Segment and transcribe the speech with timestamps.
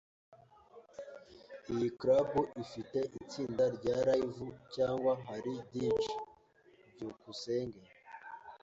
[1.73, 2.29] Iyi club
[2.63, 6.05] ifite itsinda rya Live, cyangwa hari DJ?
[6.91, 7.81] byukusenge